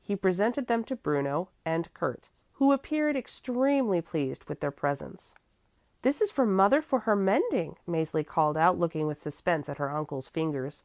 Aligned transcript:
He 0.00 0.16
presented 0.16 0.68
them 0.68 0.84
to 0.84 0.96
Bruno 0.96 1.50
and 1.62 1.92
Kurt 1.92 2.30
who 2.54 2.72
appeared 2.72 3.14
extremely 3.14 4.00
pleased 4.00 4.44
with 4.44 4.60
their 4.60 4.70
presents. 4.70 5.34
"This 6.00 6.22
is 6.22 6.30
for 6.30 6.46
mother 6.46 6.80
for 6.80 7.00
her 7.00 7.14
mending" 7.14 7.76
Mäzli 7.86 8.26
called 8.26 8.56
out 8.56 8.78
looking 8.78 9.06
with 9.06 9.20
suspense 9.20 9.68
at 9.68 9.76
her 9.76 9.90
uncle's 9.90 10.28
fingers. 10.28 10.82